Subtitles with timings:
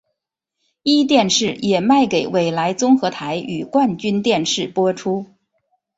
[0.83, 5.27] 壹电视也卖给纬来综合台与冠军电视播出。